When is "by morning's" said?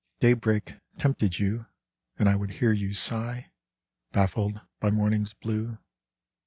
4.79-5.35